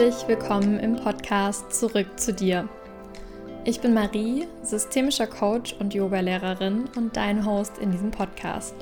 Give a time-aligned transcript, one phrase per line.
[0.00, 2.66] herzlich willkommen im Podcast Zurück zu dir.
[3.66, 8.74] Ich bin Marie, systemischer Coach und Yogalehrerin und dein Host in diesem Podcast.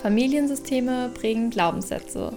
[0.00, 2.32] Familiensysteme prägen Glaubenssätze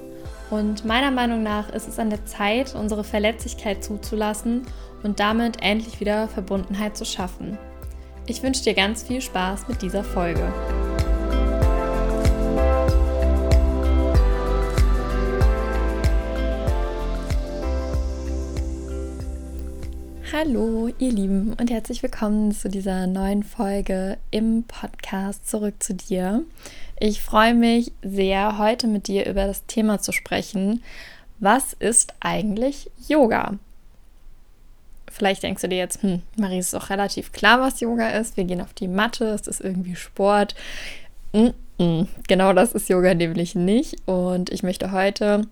[0.50, 4.64] und meiner Meinung nach ist es an der Zeit, unsere Verletzlichkeit zuzulassen
[5.02, 7.57] und damit endlich wieder Verbundenheit zu schaffen.
[8.27, 10.52] Ich wünsche dir ganz viel Spaß mit dieser Folge.
[20.36, 26.41] Hallo, ihr Lieben, und herzlich willkommen zu dieser neuen Folge im Podcast Zurück zu dir.
[27.00, 30.82] Ich freue mich sehr, heute mit dir über das Thema zu sprechen.
[31.38, 33.59] Was ist eigentlich Yoga?
[35.11, 38.36] Vielleicht denkst du dir jetzt, hm, Marie, ist doch relativ klar, was Yoga ist.
[38.36, 40.55] Wir gehen auf die Matte, es ist irgendwie Sport.
[41.31, 42.08] Mm -mm.
[42.27, 43.97] Genau das ist Yoga nämlich nicht.
[44.08, 45.45] Und ich möchte heute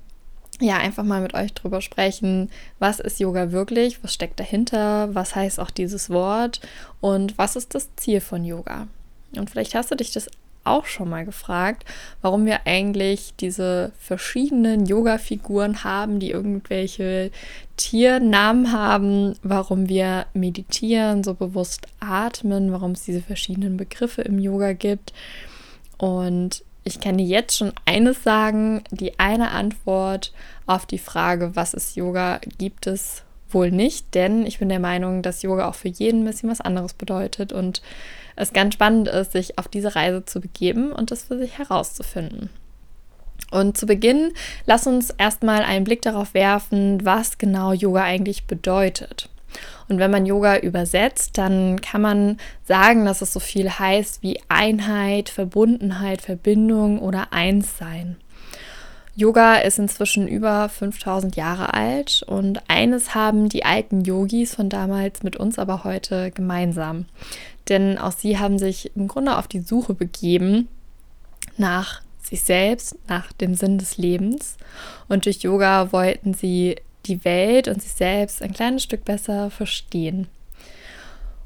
[0.61, 5.35] ja, einfach mal mit euch drüber sprechen, was ist Yoga wirklich, was steckt dahinter, was
[5.35, 6.61] heißt auch dieses Wort
[7.01, 8.87] und was ist das Ziel von Yoga.
[9.35, 10.29] Und vielleicht hast du dich das
[10.63, 11.85] auch schon mal gefragt,
[12.21, 17.31] warum wir eigentlich diese verschiedenen Yoga-Figuren haben, die irgendwelche
[17.77, 24.73] Tiernamen haben, warum wir meditieren, so bewusst atmen, warum es diese verschiedenen Begriffe im Yoga
[24.73, 25.13] gibt.
[25.97, 30.33] Und ich kann dir jetzt schon eines sagen, die eine Antwort
[30.65, 35.21] auf die Frage, was ist Yoga, gibt es wohl nicht, denn ich bin der Meinung,
[35.21, 37.81] dass Yoga auch für jeden ein bisschen was anderes bedeutet und
[38.35, 42.49] es ganz spannend ist, sich auf diese Reise zu begeben und das für sich herauszufinden.
[43.51, 44.31] Und zu Beginn,
[44.65, 49.29] lass uns erstmal einen Blick darauf werfen, was genau Yoga eigentlich bedeutet.
[49.89, 54.39] Und wenn man Yoga übersetzt, dann kann man sagen, dass es so viel heißt wie
[54.47, 58.17] Einheit, Verbundenheit, Verbindung oder Einssein.
[59.15, 65.21] Yoga ist inzwischen über 5000 Jahre alt und eines haben die alten Yogis von damals
[65.21, 67.05] mit uns aber heute gemeinsam.
[67.67, 70.69] Denn auch sie haben sich im Grunde auf die Suche begeben
[71.57, 74.55] nach sich selbst, nach dem Sinn des Lebens.
[75.09, 80.27] Und durch Yoga wollten sie die Welt und sich selbst ein kleines Stück besser verstehen.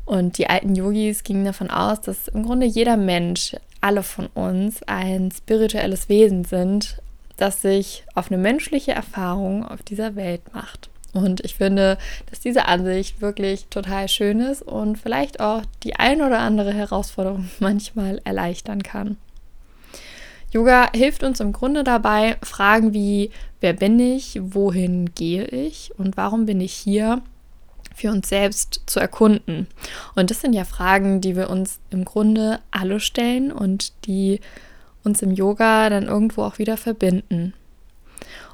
[0.05, 4.83] Und die alten Yogis gingen davon aus, dass im Grunde jeder Mensch, alle von uns,
[4.83, 7.01] ein spirituelles Wesen sind,
[7.37, 10.89] das sich auf eine menschliche Erfahrung auf dieser Welt macht.
[11.13, 11.97] Und ich finde,
[12.29, 17.49] dass diese Ansicht wirklich total schön ist und vielleicht auch die ein oder andere Herausforderung
[17.59, 19.17] manchmal erleichtern kann.
[20.55, 23.29] Yoga hilft uns im Grunde dabei, Fragen wie,
[23.59, 27.21] wer bin ich, wohin gehe ich und warum bin ich hier,
[27.93, 29.67] für uns selbst zu erkunden.
[30.15, 34.39] Und das sind ja Fragen, die wir uns im Grunde alle stellen und die
[35.03, 37.53] uns im Yoga dann irgendwo auch wieder verbinden.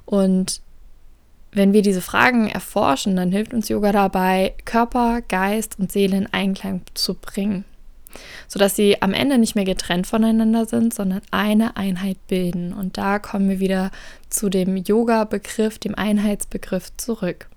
[0.05, 0.61] Und
[1.51, 6.33] wenn wir diese Fragen erforschen, dann hilft uns Yoga dabei, Körper, Geist und Seele in
[6.33, 7.63] Einklang zu bringen
[8.47, 12.73] sodass sie am Ende nicht mehr getrennt voneinander sind, sondern eine Einheit bilden.
[12.73, 13.91] Und da kommen wir wieder
[14.29, 17.47] zu dem Yoga-Begriff, dem Einheitsbegriff zurück.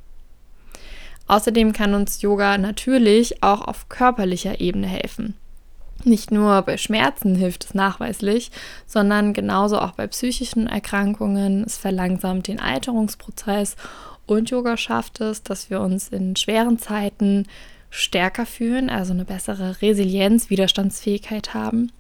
[1.27, 5.35] Außerdem kann uns Yoga natürlich auch auf körperlicher Ebene helfen.
[6.03, 8.51] Nicht nur bei Schmerzen hilft es nachweislich,
[8.87, 11.65] sondern genauso auch bei psychischen Erkrankungen.
[11.65, 13.77] Es verlangsamt den Alterungsprozess
[14.27, 17.47] und Yoga schafft es, dass wir uns in schweren Zeiten
[17.95, 21.93] stärker fühlen, also eine bessere Resilienz, Widerstandsfähigkeit haben.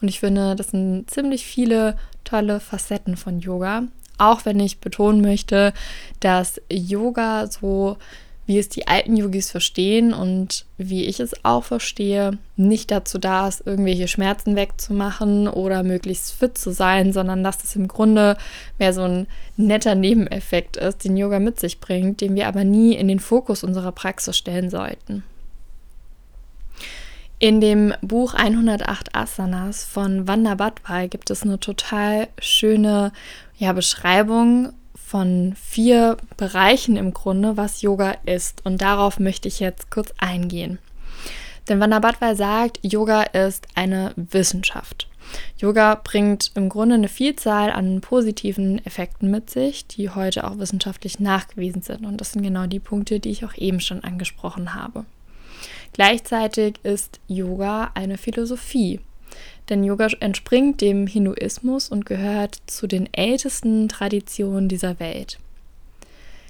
[0.00, 3.84] Und ich finde, das sind ziemlich viele tolle Facetten von Yoga.
[4.16, 5.72] Auch wenn ich betonen möchte,
[6.20, 7.96] dass Yoga so
[8.50, 13.46] wie es die alten Yogis verstehen und wie ich es auch verstehe, nicht dazu da
[13.46, 18.36] ist, irgendwelche Schmerzen wegzumachen oder möglichst fit zu sein, sondern dass das im Grunde
[18.76, 22.96] mehr so ein netter Nebeneffekt ist, den Yoga mit sich bringt, den wir aber nie
[22.96, 25.22] in den Fokus unserer Praxis stellen sollten.
[27.42, 33.12] In dem Buch 108 Asanas von Wanda Bhatwai gibt es eine total schöne
[33.56, 38.66] ja, Beschreibung von vier Bereichen im Grunde, was Yoga ist.
[38.66, 40.80] Und darauf möchte ich jetzt kurz eingehen.
[41.66, 45.08] Denn Wanda Bhatwai sagt, Yoga ist eine Wissenschaft.
[45.56, 51.20] Yoga bringt im Grunde eine Vielzahl an positiven Effekten mit sich, die heute auch wissenschaftlich
[51.20, 52.04] nachgewiesen sind.
[52.04, 55.06] Und das sind genau die Punkte, die ich auch eben schon angesprochen habe.
[55.92, 59.00] Gleichzeitig ist Yoga eine Philosophie.
[59.68, 65.38] Denn Yoga entspringt dem Hinduismus und gehört zu den ältesten Traditionen dieser Welt.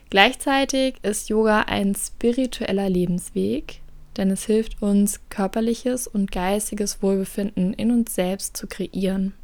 [0.08, 3.80] Gleichzeitig ist Yoga ein spiritueller Lebensweg,
[4.16, 9.34] denn es hilft uns, körperliches und geistiges Wohlbefinden in uns selbst zu kreieren.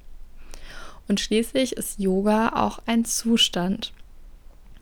[1.08, 3.92] Und schließlich ist Yoga auch ein Zustand.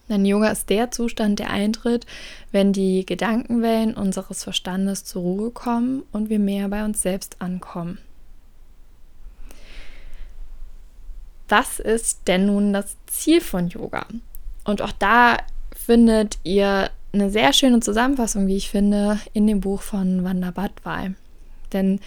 [0.09, 2.07] Denn Yoga ist der Zustand, der eintritt,
[2.53, 7.99] wenn die Gedankenwellen unseres Verstandes zur Ruhe kommen und wir mehr bei uns selbst ankommen.
[11.49, 14.07] Was ist denn nun das Ziel von Yoga?
[14.65, 15.39] Und auch da
[15.75, 21.15] findet ihr eine sehr schöne Zusammenfassung, wie ich finde, in dem Buch von Wanda Badwai.
[21.73, 22.01] Denn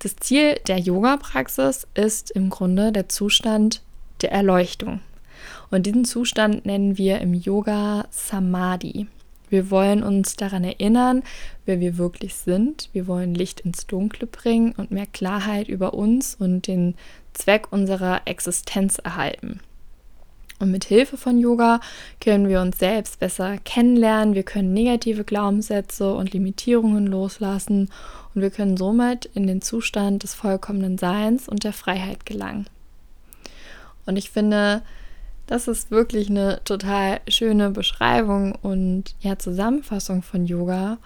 [0.00, 3.82] das Ziel der Yoga-Praxis ist im Grunde der Zustand
[4.20, 5.00] der Erleuchtung.
[5.74, 9.08] Und diesen Zustand nennen wir im Yoga Samadhi.
[9.48, 11.24] Wir wollen uns daran erinnern,
[11.66, 12.90] wer wir wirklich sind.
[12.92, 16.94] Wir wollen Licht ins Dunkle bringen und mehr Klarheit über uns und den
[17.32, 19.58] Zweck unserer Existenz erhalten.
[20.60, 21.80] Und mit Hilfe von Yoga
[22.20, 27.90] können wir uns selbst besser kennenlernen, wir können negative Glaubenssätze und Limitierungen loslassen
[28.32, 32.68] und wir können somit in den Zustand des vollkommenen Seins und der Freiheit gelangen.
[34.06, 34.82] Und ich finde,
[35.46, 40.98] das ist wirklich eine total schöne Beschreibung und ja, Zusammenfassung von Yoga.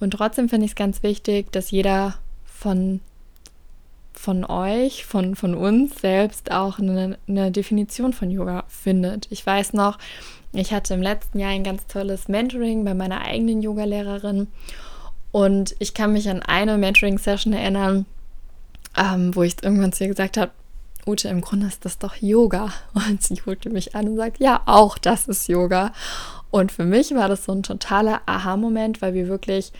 [0.00, 3.00] Und trotzdem finde ich es ganz wichtig, dass jeder von,
[4.12, 9.26] von euch, von, von uns selbst auch eine, eine Definition von Yoga findet.
[9.30, 9.98] Ich weiß noch,
[10.52, 14.48] ich hatte im letzten Jahr ein ganz tolles Mentoring bei meiner eigenen Yogalehrerin.
[15.32, 18.06] Und ich kann mich an eine Mentoring-Session erinnern,
[18.96, 20.52] ähm, wo ich irgendwann zu ihr gesagt habe,
[21.06, 22.72] Ute, im Grunde ist das doch Yoga.
[22.94, 25.92] Und sie holte mich an und sagt, ja, auch das ist Yoga.
[26.50, 29.72] Und für mich war das so ein totaler Aha-Moment, weil wir wirklich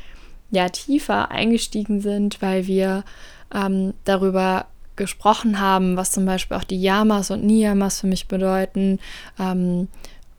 [0.51, 3.05] ja tiefer eingestiegen sind, weil wir
[3.53, 8.99] ähm, darüber gesprochen haben, was zum Beispiel auch die Yamas und Niyamas für mich bedeuten,
[9.39, 9.89] ähm,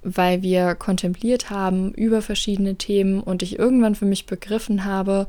[0.03, 5.27] weil wir kontempliert haben über verschiedene Themen und ich irgendwann für mich begriffen habe,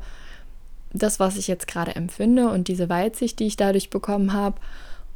[0.91, 4.55] das, was ich jetzt gerade empfinde und diese Weitsicht, die ich dadurch bekommen habe,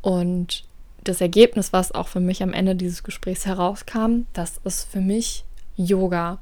[0.03, 0.65] und
[1.03, 5.45] das Ergebnis, was auch für mich am Ende dieses Gesprächs herauskam, das ist für mich
[5.75, 6.39] Yoga.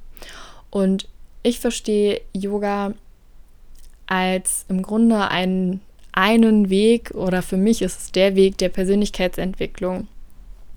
[0.71, 1.07] Und
[1.43, 2.93] ich verstehe Yoga
[4.07, 5.79] als im Grunde einen,
[6.11, 10.07] einen Weg oder für mich ist es der Weg der Persönlichkeitsentwicklung.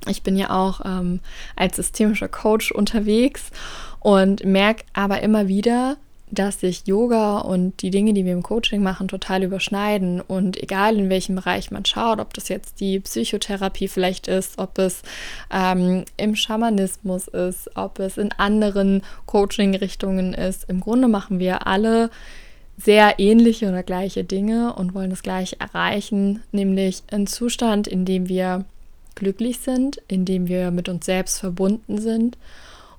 [0.07, 1.21] Ich bin ja auch ähm,
[1.57, 3.51] als systemischer Coach unterwegs
[4.01, 5.97] und merke aber immer wieder,
[6.31, 10.21] dass sich Yoga und die Dinge, die wir im Coaching machen, total überschneiden.
[10.21, 14.79] Und egal in welchem Bereich man schaut, ob das jetzt die Psychotherapie vielleicht ist, ob
[14.79, 15.03] es
[15.53, 22.11] ähm, im Schamanismus ist, ob es in anderen Coaching-Richtungen ist, im Grunde machen wir alle
[22.77, 28.29] sehr ähnliche oder gleiche Dinge und wollen das gleiche erreichen, nämlich einen Zustand, in dem
[28.29, 28.65] wir
[29.15, 32.37] glücklich sind, in dem wir mit uns selbst verbunden sind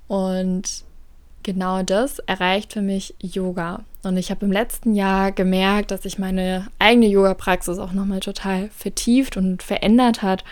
[0.08, 0.86] und
[1.46, 3.86] genau das erreicht für mich Yoga.
[4.04, 8.70] Und ich habe im letzten Jahr gemerkt, dass sich meine eigene Yoga-Praxis auch nochmal total
[8.76, 10.44] vertieft und verändert hat,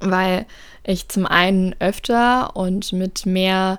[0.00, 0.46] weil
[0.82, 3.78] ich zum einen öfter und mit mehr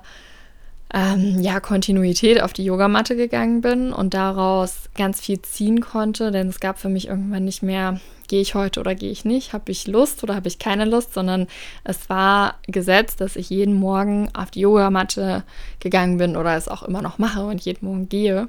[0.96, 6.48] ähm, ja, Kontinuität auf die Yogamatte gegangen bin und daraus ganz viel ziehen konnte, denn
[6.48, 9.70] es gab für mich irgendwann nicht mehr gehe ich heute oder gehe ich nicht, habe
[9.70, 11.48] ich Lust oder habe ich keine Lust, sondern
[11.84, 15.44] es war gesetzt, dass ich jeden Morgen auf die Yogamatte
[15.80, 18.48] gegangen bin oder es auch immer noch mache und jeden Morgen gehe.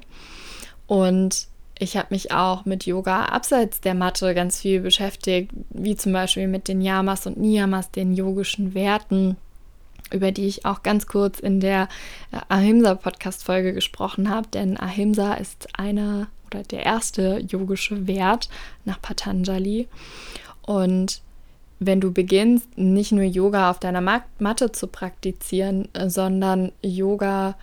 [0.86, 1.46] Und
[1.78, 6.48] ich habe mich auch mit Yoga abseits der Matte ganz viel beschäftigt, wie zum Beispiel
[6.48, 9.36] mit den Yamas und Niyamas, den yogischen Werten,
[10.12, 11.88] über die ich auch ganz kurz in der
[12.32, 14.48] äh, Ahimsa-Podcast-Folge gesprochen habe.
[14.48, 18.48] Denn Ahimsa ist einer oder der erste yogische Wert
[18.84, 19.88] nach Patanjali.
[20.62, 21.22] Und
[21.80, 27.56] wenn du beginnst, nicht nur Yoga auf deiner Matte zu praktizieren, äh, sondern Yoga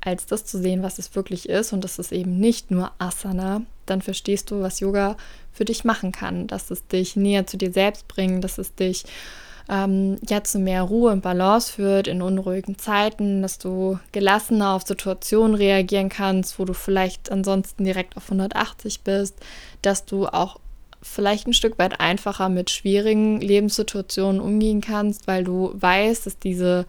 [0.00, 3.62] als das zu sehen, was es wirklich ist, und das ist eben nicht nur Asana,
[3.84, 5.16] dann verstehst du, was Yoga
[5.52, 9.04] für dich machen kann, dass es dich näher zu dir selbst bringt, dass es dich
[9.68, 14.86] ähm, ja zu mehr Ruhe und Balance führt in unruhigen Zeiten, dass du gelassener auf
[14.86, 19.36] Situationen reagieren kannst, wo du vielleicht ansonsten direkt auf 180 bist,
[19.82, 20.58] dass du auch
[21.02, 26.86] vielleicht ein Stück weit einfacher mit schwierigen Lebenssituationen umgehen kannst, weil du weißt, dass diese,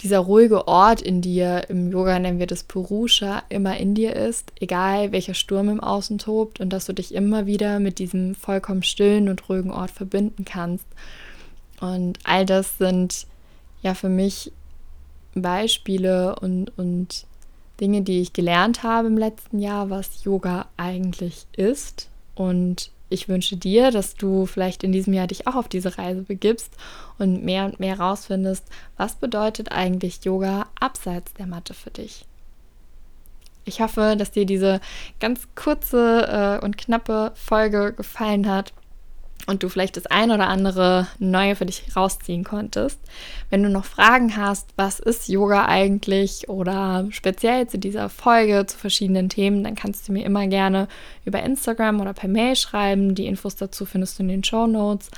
[0.00, 4.52] dieser ruhige Ort in dir, im Yoga nennen wir das Purusha, immer in dir ist,
[4.60, 8.82] egal welcher Sturm im Außen tobt und dass du dich immer wieder mit diesem vollkommen
[8.82, 10.86] stillen und ruhigen Ort verbinden kannst.
[11.80, 13.26] Und all das sind
[13.82, 14.52] ja für mich
[15.34, 17.26] Beispiele und, und
[17.80, 22.08] Dinge, die ich gelernt habe im letzten Jahr, was Yoga eigentlich ist.
[22.34, 26.22] Und ich wünsche dir, dass du vielleicht in diesem Jahr dich auch auf diese Reise
[26.22, 26.72] begibst
[27.18, 28.64] und mehr und mehr rausfindest,
[28.96, 32.24] was bedeutet eigentlich Yoga abseits der Matte für dich.
[33.64, 34.80] Ich hoffe, dass dir diese
[35.20, 38.72] ganz kurze äh, und knappe Folge gefallen hat
[39.46, 43.00] und du vielleicht das ein oder andere Neue für dich rausziehen konntest.
[43.48, 48.76] Wenn du noch Fragen hast, was ist Yoga eigentlich oder speziell zu dieser Folge, zu
[48.76, 50.88] verschiedenen Themen, dann kannst du mir immer gerne
[51.24, 53.14] über Instagram oder per Mail schreiben.
[53.14, 55.10] Die Infos dazu findest du in den Show Notes.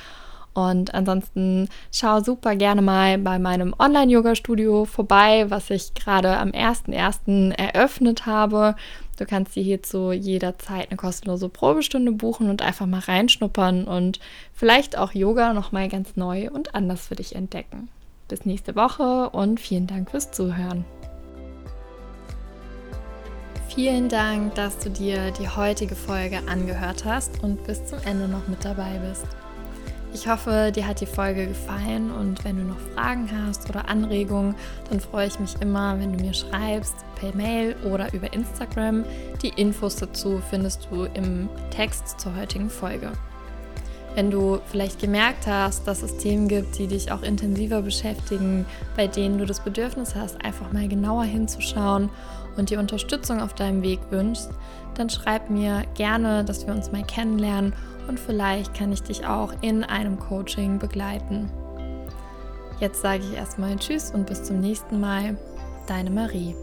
[0.59, 7.53] Und ansonsten schau super gerne mal bei meinem Online-Yoga-Studio vorbei, was ich gerade am 1.1.
[7.57, 8.75] eröffnet habe.
[9.17, 14.19] Du kannst dir hierzu jederzeit eine kostenlose Probestunde buchen und einfach mal reinschnuppern und
[14.53, 17.89] vielleicht auch Yoga nochmal ganz neu und anders für dich entdecken.
[18.27, 20.85] Bis nächste Woche und vielen Dank fürs Zuhören.
[23.69, 28.49] Vielen Dank, dass du dir die heutige Folge angehört hast und bis zum Ende noch
[28.49, 29.27] mit dabei bist.
[30.15, 34.55] Ich hoffe, dir hat die Folge gefallen und wenn du noch Fragen hast oder Anregungen,
[34.89, 39.05] dann freue ich mich immer, wenn du mir schreibst per Mail oder über Instagram.
[39.43, 43.13] Die Infos dazu findest du im Text zur heutigen Folge.
[44.19, 49.07] Wenn du vielleicht gemerkt hast, dass es Themen gibt, die dich auch intensiver beschäftigen, bei
[49.07, 52.11] denen du das Bedürfnis hast, einfach mal genauer hinzuschauen
[52.57, 54.51] und dir Unterstützung auf deinem Weg wünschst,
[54.97, 57.75] dann schreib mir gerne, dass wir uns mal kennenlernen
[58.09, 61.49] und vielleicht kann ich dich auch in einem Coaching begleiten.
[62.81, 65.37] Jetzt sage ich erstmal Tschüss und bis zum nächsten Mal.
[65.87, 66.57] Deine Marie.